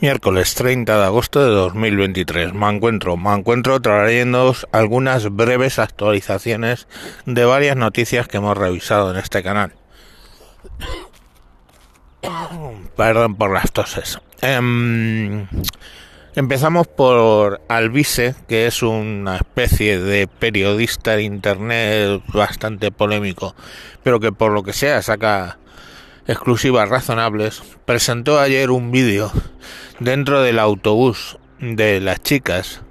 [0.00, 2.52] Miércoles 30 de agosto de 2023.
[2.52, 6.88] Me encuentro, me encuentro trayendo algunas breves actualizaciones
[7.26, 9.72] de varias noticias que hemos revisado en este canal.
[12.96, 14.18] Perdón por las toses.
[14.42, 15.46] Em,
[16.34, 23.54] empezamos por Alvise, que es una especie de periodista de internet bastante polémico,
[24.02, 25.58] pero que por lo que sea saca
[26.26, 29.30] exclusivas razonables, presentó ayer un vídeo
[29.98, 32.82] dentro del autobús de las chicas,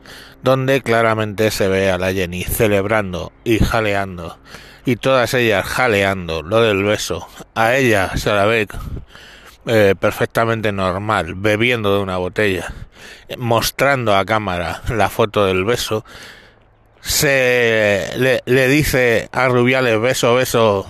[0.42, 4.38] donde claramente se ve a la Jenny celebrando y jaleando,
[4.86, 7.28] y todas ellas jaleando lo del beso.
[7.56, 8.68] A ella se la ve
[9.66, 12.73] eh, perfectamente normal, bebiendo de una botella,
[13.38, 16.06] mostrando a cámara la foto del beso.
[17.02, 20.86] Se le, le dice a Rubiales beso, beso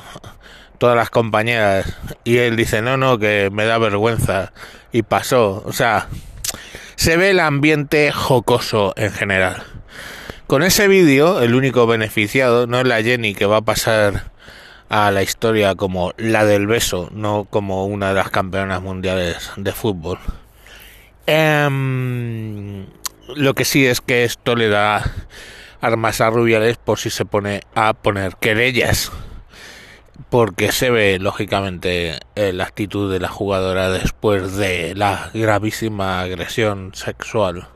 [0.84, 4.52] todas las compañeras y él dice no no que me da vergüenza
[4.92, 5.64] y pasó.
[5.66, 6.10] O sea
[6.98, 9.64] se ve el ambiente jocoso en general.
[10.46, 14.32] Con ese vídeo el único beneficiado no es la Jenny que va a pasar
[14.90, 19.72] a la historia como la del beso no como una de las campeonas mundiales de
[19.72, 20.20] fútbol.
[21.28, 22.88] Em,
[23.38, 25.02] lo que sí es que esto le da
[25.80, 29.14] armas a Rubiales por si se pone a poner querellas
[30.30, 36.92] porque se ve lógicamente eh, la actitud de la jugadora después de la gravísima agresión
[36.94, 37.68] sexual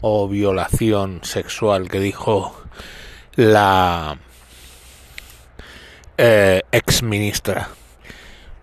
[0.00, 2.54] o violación sexual que dijo
[3.36, 4.18] la
[6.16, 7.68] eh, ex ministra.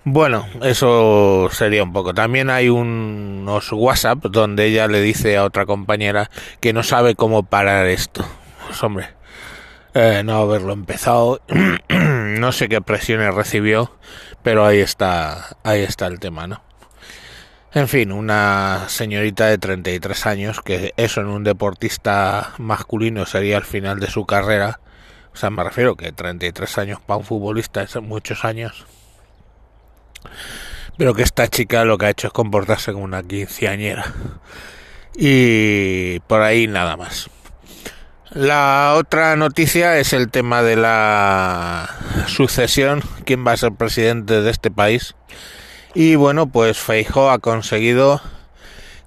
[0.04, 2.14] Bueno, eso sería un poco.
[2.14, 6.30] También hay unos WhatsApp donde ella le dice a otra compañera
[6.60, 8.24] que no sabe cómo parar esto.
[8.68, 9.08] Pues hombre,
[9.96, 11.42] eh, no haberlo empezado.
[12.40, 13.92] no sé qué presiones recibió,
[14.44, 16.62] pero ahí está, ahí está el tema, ¿no?
[17.74, 23.66] En fin, una señorita de 33 años, que eso en un deportista masculino sería el
[23.66, 24.80] final de su carrera.
[25.34, 28.86] O sea, me refiero que 33 años para un futbolista es muchos años.
[30.98, 34.06] Pero que esta chica lo que ha hecho es comportarse como una quinceañera.
[35.14, 37.30] Y por ahí nada más.
[38.36, 41.96] La otra noticia es el tema de la
[42.28, 45.16] sucesión, quién va a ser presidente de este país.
[45.94, 48.22] Y bueno, pues Feijo ha conseguido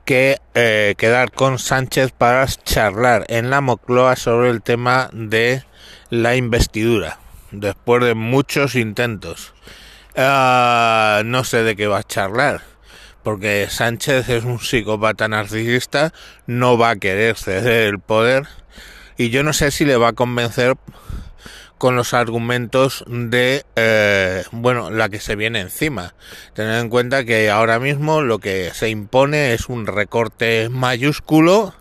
[0.06, 5.62] que eh, quedar con Sánchez para charlar en la Mocloa sobre el tema de
[6.08, 7.18] la investidura,
[7.50, 9.52] después de muchos intentos.
[10.16, 12.62] Ah, no sé de qué va a charlar,
[13.22, 16.14] porque Sánchez es un psicópata narcisista,
[16.46, 18.48] no va a querer ceder el poder
[19.18, 20.76] y yo no sé si le va a convencer
[21.76, 26.14] con los argumentos de eh, bueno la que se viene encima.
[26.54, 31.74] Tener en cuenta que ahora mismo lo que se impone es un recorte mayúsculo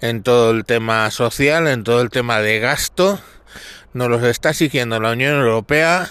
[0.00, 3.20] en todo el tema social en todo el tema de gasto.
[3.92, 6.08] Nos lo está exigiendo la Unión Europea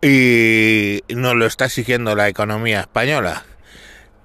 [0.00, 3.44] y nos lo está exigiendo la economía española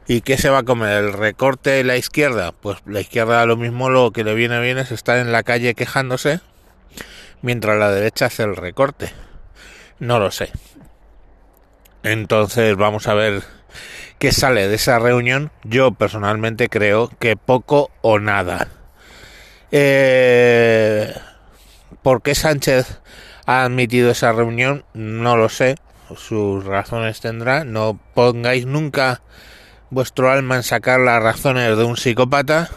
[0.08, 1.04] ¿Y qué se va a comer?
[1.04, 2.52] ¿El recorte de la izquierda?
[2.52, 5.74] Pues la izquierda lo mismo lo que le viene bien es estar en la calle
[5.74, 6.42] quejándose,
[7.42, 9.12] mientras la derecha hace el recorte.
[9.98, 10.52] No lo sé.
[12.04, 13.42] Entonces vamos a ver
[14.20, 15.52] qué sale de esa reunión.
[15.64, 18.68] Yo personalmente creo que poco o nada.
[19.72, 21.12] Eh,
[22.04, 23.00] ¿Por qué Sánchez
[23.48, 24.86] ha admitido esa reunión?
[24.94, 25.78] No lo sé.
[26.16, 27.64] Sus razones tendrá.
[27.64, 29.22] No pongáis nunca
[29.96, 32.70] vuestro alma en sacar las razones de un psicópata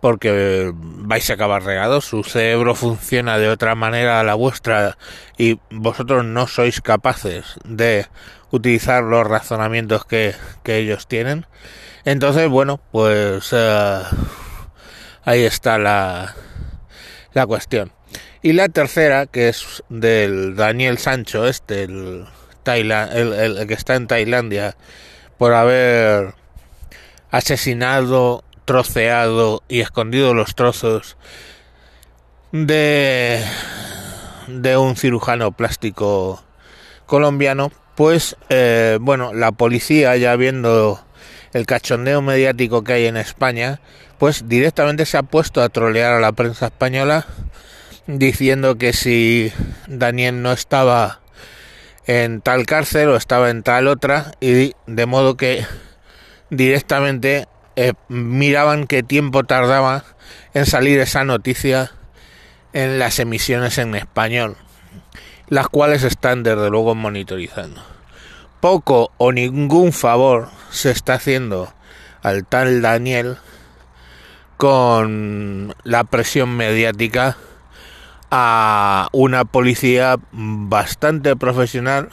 [0.00, 4.98] porque vais a acabar regados, su cerebro funciona de otra manera a la vuestra
[5.38, 8.06] y vosotros no sois capaces de
[8.50, 10.34] utilizar los razonamientos que,
[10.66, 11.46] ellos tienen.
[12.04, 14.02] Entonces, bueno, pues eh,
[15.24, 16.34] ahí está la,
[17.32, 17.92] la cuestión.
[18.42, 22.26] Y la tercera, que es del Daniel Sancho, este, el,
[22.66, 24.76] el que está en Tailandia,
[25.38, 26.34] por haber
[27.30, 31.16] asesinado, troceado y escondido los trozos
[32.52, 33.44] de,
[34.46, 36.42] de un cirujano plástico
[37.06, 41.00] colombiano, pues eh, bueno, la policía ya viendo
[41.52, 43.80] el cachondeo mediático que hay en España,
[44.18, 47.26] pues directamente se ha puesto a trolear a la prensa española
[48.06, 49.52] diciendo que si
[49.86, 51.20] Daniel no estaba
[52.06, 55.64] en tal cárcel o estaba en tal otra y de modo que
[56.50, 60.04] directamente eh, miraban qué tiempo tardaba
[60.52, 61.92] en salir esa noticia
[62.72, 64.56] en las emisiones en español,
[65.48, 67.82] las cuales están desde luego monitorizando.
[68.60, 71.72] Poco o ningún favor se está haciendo
[72.22, 73.36] al tal Daniel
[74.56, 77.36] con la presión mediática
[78.36, 82.08] a una policía bastante profesional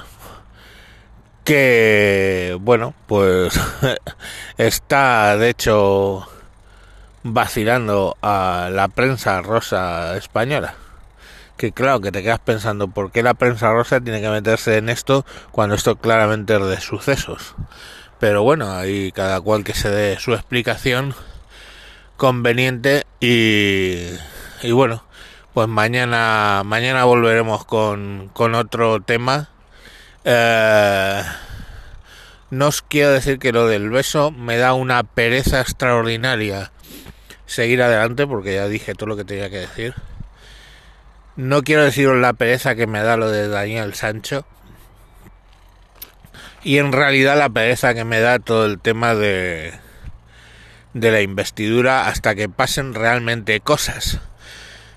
[1.44, 3.60] que, bueno, pues
[4.60, 6.28] está de hecho
[7.24, 10.76] vacilando a la prensa rosa española.
[11.58, 14.90] Que claro, que te quedas pensando, ¿por qué la prensa rosa tiene que meterse en
[14.90, 17.56] esto cuando esto claramente es de sucesos?
[18.20, 21.16] Pero bueno, ahí cada cual que se dé su explicación
[22.16, 24.06] conveniente y,
[24.62, 25.04] y bueno,
[25.54, 29.50] pues mañana, mañana volveremos con, con otro tema.
[30.24, 31.24] Eh,
[32.50, 36.72] no os quiero decir que lo del beso me da una pereza extraordinaria
[37.48, 39.94] seguir adelante porque ya dije todo lo que tenía que decir.
[41.36, 44.46] No quiero deciros la pereza que me da lo de Daniel Sancho.
[46.64, 49.74] Y en realidad la pereza que me da todo el tema de,
[50.94, 54.20] de la investidura hasta que pasen realmente cosas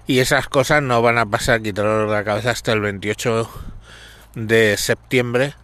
[0.07, 3.49] y esas cosas no van a pasar quitarlo la cabeza hasta el 28
[4.35, 5.55] de septiembre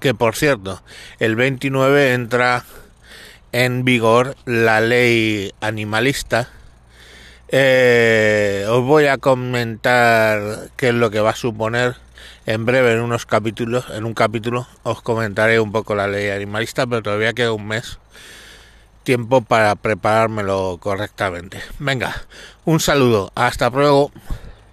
[0.00, 0.82] que por cierto
[1.18, 2.64] el 29 entra
[3.52, 6.50] en vigor la ley animalista.
[7.48, 11.94] Eh, os voy a comentar qué es lo que va a suponer
[12.44, 16.86] en breve en unos capítulos en un capítulo os comentaré un poco la ley animalista
[16.86, 17.98] pero todavía queda un mes
[19.06, 21.60] tiempo para preparármelo correctamente.
[21.78, 22.26] Venga,
[22.64, 24.10] un saludo, hasta luego.